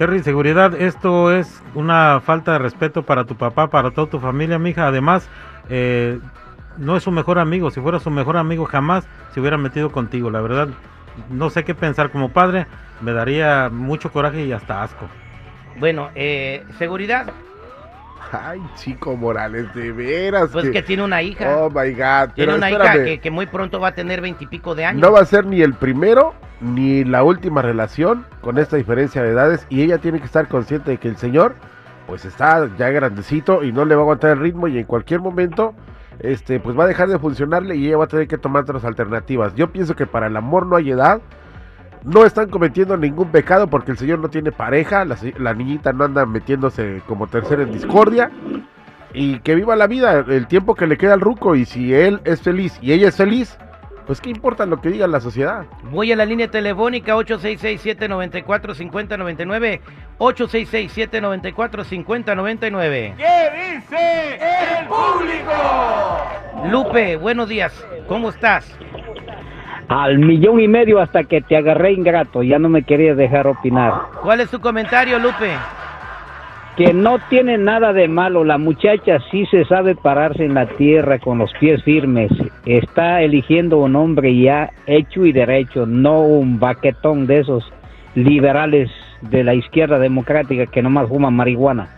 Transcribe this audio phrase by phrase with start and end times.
[0.02, 4.58] Terry, seguridad, esto es una falta de respeto para tu papá, para toda tu familia,
[4.58, 4.88] mija.
[4.88, 5.30] Además,
[5.70, 6.18] eh,
[6.78, 7.70] no es su mejor amigo.
[7.70, 10.32] Si fuera su mejor amigo, jamás se hubiera metido contigo.
[10.32, 10.70] La verdad,
[11.30, 12.66] no sé qué pensar como padre.
[13.00, 15.06] Me daría mucho coraje y hasta asco.
[15.78, 17.32] Bueno, eh, seguridad.
[18.32, 20.50] Ay, chico Morales, de veras.
[20.52, 21.58] Pues que, tiene una hija.
[21.58, 22.34] Oh my God.
[22.36, 25.02] Tiene una hija que, que, muy pronto va a tener veintipico de años.
[25.02, 29.32] No va a ser ni el primero ni la última relación con esta diferencia de
[29.32, 29.66] edades.
[29.70, 31.56] Y ella tiene que estar consciente de que el señor,
[32.08, 34.68] pues está ya grandecito y no le va a aguantar el ritmo.
[34.68, 35.74] Y en cualquier momento,
[36.20, 38.86] este, pues va a dejar de funcionarle y ella va a tener que tomar otras
[38.86, 39.56] alternativas.
[39.56, 41.22] Yo pienso que para el amor no hay edad.
[42.04, 46.06] No están cometiendo ningún pecado porque el señor no tiene pareja, la, la, niñita no
[46.06, 48.32] anda metiéndose como tercera en discordia.
[49.14, 51.56] Y que viva la vida, el tiempo que le queda al ruco.
[51.56, 53.58] Y si él es feliz y ella es feliz,
[54.08, 55.66] pues qué importa lo que diga la sociedad.
[55.92, 59.80] Voy a la línea telefónica 866-794-5099.
[60.18, 63.16] 866-794-5099.
[63.16, 64.40] ¿Qué dice
[64.80, 65.52] el público?
[66.70, 67.86] Lupe, buenos días.
[68.08, 68.66] ¿Cómo estás?
[69.92, 73.94] Al millón y medio hasta que te agarré ingrato, ya no me querías dejar opinar.
[74.22, 75.52] ¿Cuál es tu comentario, Lupe?
[76.78, 81.20] Que no tiene nada de malo, la muchacha sí se sabe pararse en la tierra
[81.20, 82.32] con los pies firmes,
[82.66, 87.70] está eligiendo un hombre ya hecho y derecho, no un baquetón de esos
[88.16, 91.90] liberales de la izquierda democrática que nomás fuman marihuana.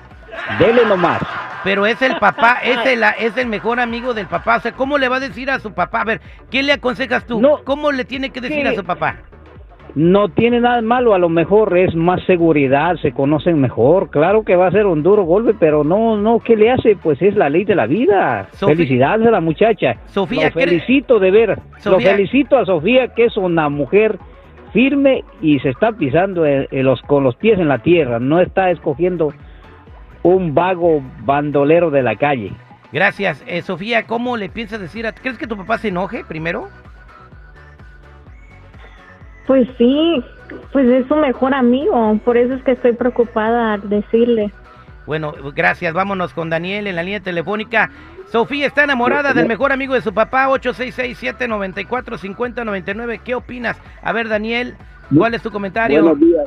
[0.57, 1.21] Dele nomás.
[1.63, 4.57] Pero es el papá, es el, es el mejor amigo del papá.
[4.57, 6.01] O sea, ¿cómo le va a decir a su papá?
[6.01, 7.39] A ver, ¿qué le aconsejas tú?
[7.41, 9.17] No, ¿Cómo le tiene que decir a su papá?
[9.95, 14.09] No tiene nada de malo, a lo mejor es más seguridad, se conocen mejor.
[14.09, 16.95] Claro que va a ser un duro golpe, pero no, no, ¿qué le hace?
[16.95, 18.47] Pues es la ley de la vida.
[18.53, 19.97] Sofía- Felicidades a la muchacha.
[20.07, 21.59] Sofía, Lo ¿qué- felicito de ver.
[21.85, 24.17] Lo felicito a Sofía, que es una mujer
[24.71, 28.19] firme y se está pisando los, con los pies en la tierra.
[28.19, 29.31] No está escogiendo
[30.23, 32.53] un vago bandolero de la calle.
[32.91, 33.43] Gracias.
[33.45, 35.13] Eh, Sofía, ¿cómo le piensas decir a...
[35.13, 36.69] ¿Crees que tu papá se enoje primero?
[39.47, 40.23] Pues sí,
[40.71, 42.17] pues es su mejor amigo.
[42.23, 44.53] Por eso es que estoy preocupada al decirle.
[45.05, 45.93] Bueno, gracias.
[45.93, 47.91] Vámonos con Daniel en la línea telefónica.
[48.31, 53.21] Sofía está enamorada del mejor amigo de su papá, 866-794-5099.
[53.23, 53.79] ¿Qué opinas?
[54.01, 54.75] A ver, Daniel,
[55.15, 56.01] ¿cuál es tu comentario?
[56.01, 56.45] Buenos días,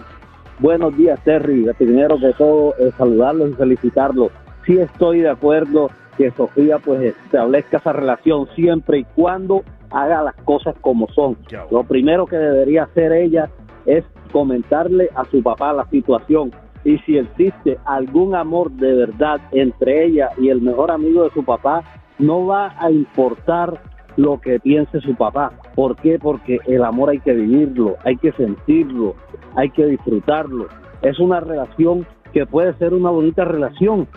[0.59, 1.67] buenos días Terry.
[1.79, 4.31] Primero que todo, eh, saludarlos y felicitarlos.
[4.65, 10.35] Sí estoy de acuerdo que Sofía pues establezca esa relación siempre y cuando haga las
[10.37, 11.37] cosas como son.
[11.71, 13.51] Lo primero que debería hacer ella
[13.85, 16.51] es comentarle a su papá la situación
[16.85, 21.45] y si existe algún amor de verdad entre ella y el mejor amigo de su
[21.45, 21.83] papá,
[22.19, 23.81] no va a importar
[24.17, 25.53] lo que piense su papá.
[25.75, 26.19] ¿Por qué?
[26.19, 29.15] Porque el amor hay que vivirlo, hay que sentirlo,
[29.55, 30.69] hay que disfrutarlo.
[31.03, 34.09] Es una relación que puede ser una bonita relación,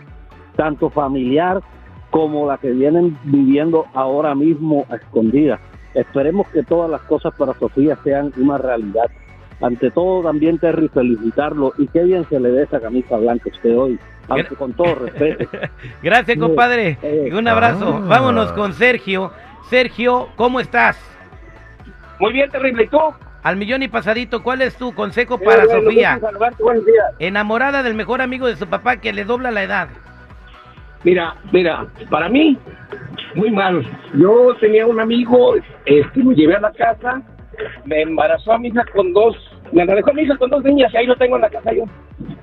[0.56, 1.62] tanto familiar
[2.10, 5.60] como la que vienen viviendo ahora mismo a escondidas.
[5.94, 9.06] Esperemos que todas las cosas para Sofía sean una realidad.
[9.62, 13.54] Ante todo, también Terry, felicitarlo y qué bien se le ve esa camisa blanca a
[13.54, 14.00] usted hoy,
[14.30, 15.46] aunque con todo respeto.
[16.04, 16.98] Gracias, compadre.
[17.01, 18.01] Eh, Un abrazo.
[18.01, 18.06] Ah.
[18.07, 19.31] Vámonos con Sergio.
[19.69, 20.98] Sergio, ¿cómo estás?
[22.19, 22.83] Muy bien, terrible.
[22.83, 23.00] ¿Y tú?
[23.44, 26.19] Al millón y pasadito, ¿cuál es tu consejo para Eh, bueno, Sofía?
[27.19, 29.88] Enamorada del mejor amigo de su papá que le dobla la edad.
[31.04, 32.57] Mira, mira, para mí,
[33.36, 33.86] muy mal.
[34.13, 35.56] Yo tenía un amigo,
[35.86, 37.22] este, me llevé a la casa,
[37.86, 39.38] me embarazó a mi hija con dos,
[39.72, 41.72] me embarazó a mi hija con dos niñas y ahí lo tengo en la casa
[41.72, 41.86] yo.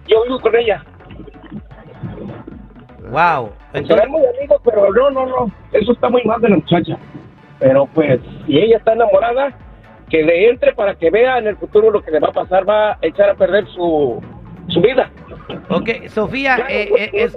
[0.07, 0.83] Yo vivo con ella.
[3.11, 3.53] Wow.
[3.73, 5.53] Muy amigos, pero no, no, no.
[5.73, 6.97] Eso está muy mal de la muchacha.
[7.59, 9.53] Pero pues, si ella está enamorada,
[10.09, 12.69] que le entre para que vea en el futuro lo que le va a pasar,
[12.69, 14.23] va a echar a perder su,
[14.69, 15.11] su vida.
[15.69, 17.37] ok, Sofía, Claro, eh, pues, eh, es-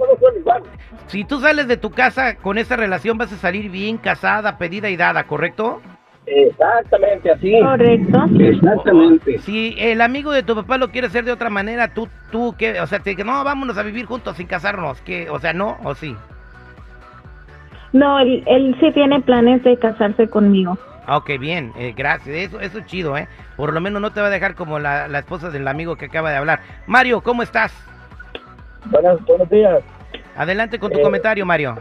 [1.06, 4.88] si tú sales de tu casa con esa relación vas a salir bien casada, pedida
[4.90, 5.80] y dada, ¿correcto?
[6.26, 7.58] Exactamente así.
[7.60, 8.24] Correcto.
[8.38, 9.38] Exactamente.
[9.38, 12.80] Si el amigo de tu papá lo quiere hacer de otra manera, tú, tú, ¿qué?
[12.80, 15.28] O sea, te dice, no, vámonos a vivir juntos sin casarnos, ¿qué?
[15.30, 15.78] O sea, ¿no?
[15.82, 16.14] ¿O sí?
[17.92, 20.78] No, él, él sí tiene planes de casarse conmigo.
[21.06, 22.36] Ah, ok, bien, eh, gracias.
[22.36, 23.26] Eso, eso es chido, ¿eh?
[23.56, 26.04] Por lo menos no te va a dejar como la, la esposa del amigo que
[26.04, 26.60] acaba de hablar.
[26.86, 27.72] Mario, ¿cómo estás?
[28.86, 29.80] Buenas, buenos días.
[30.36, 31.76] Adelante con tu Eh, comentario, Mario.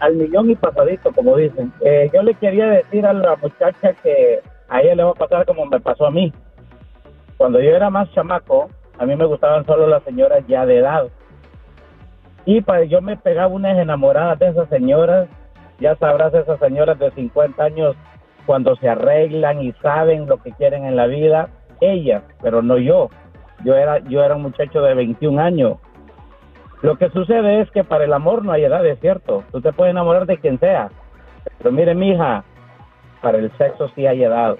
[0.00, 1.72] Al millón y pasadito, como dicen.
[1.80, 5.46] Eh, yo le quería decir a la muchacha que a ella le va a pasar
[5.46, 6.32] como me pasó a mí.
[7.36, 11.08] Cuando yo era más chamaco, a mí me gustaban solo las señoras ya de edad.
[12.44, 15.28] Y para yo me pegaba unas enamoradas de esas señoras.
[15.80, 17.96] Ya sabrás, esas señoras de 50 años,
[18.46, 21.48] cuando se arreglan y saben lo que quieren en la vida,
[21.80, 23.10] ellas, pero no yo.
[23.64, 25.78] Yo era, yo era un muchacho de 21 años.
[26.82, 29.44] Lo que sucede es que para el amor no hay edad, es cierto.
[29.50, 30.90] Tú te puedes enamorar de quien sea.
[31.58, 32.44] Pero mire, mija,
[33.22, 34.56] para el sexo sí hay edad.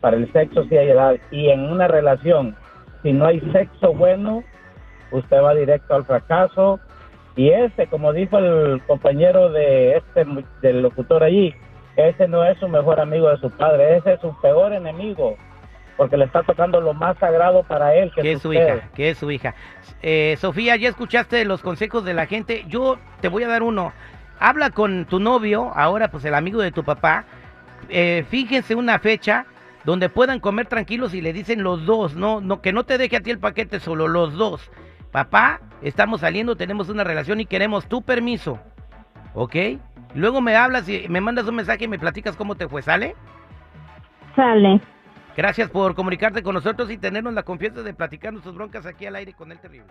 [0.00, 1.16] Para el sexo sí hay edad.
[1.30, 2.56] Y en una relación,
[3.02, 4.44] si no hay sexo bueno,
[5.10, 6.78] usted va directo al fracaso.
[7.36, 10.24] Y ese, como dijo el compañero de este
[10.62, 11.54] del locutor allí,
[11.96, 15.36] ese no es su mejor amigo de su padre, ese es su peor enemigo,
[15.98, 19.10] porque le está tocando lo más sagrado para él, que que es su hija, que
[19.10, 19.54] es su hija.
[20.00, 22.64] Eh, Sofía, ya escuchaste los consejos de la gente.
[22.68, 23.92] Yo te voy a dar uno.
[24.38, 27.24] Habla con tu novio, ahora pues el amigo de tu papá.
[27.88, 29.46] Eh, fíjense una fecha
[29.84, 33.16] donde puedan comer tranquilos y le dicen los dos, no, no, que no te deje
[33.16, 34.70] a ti el paquete, solo los dos.
[35.10, 38.60] Papá, estamos saliendo, tenemos una relación y queremos tu permiso.
[39.34, 39.56] ¿Ok?
[40.14, 43.16] Luego me hablas y me mandas un mensaje y me platicas cómo te fue, ¿sale?
[44.36, 44.80] Sale.
[45.38, 49.14] Gracias por comunicarte con nosotros y tenernos la confianza de platicar nuestras broncas aquí al
[49.14, 49.86] aire con el terrible.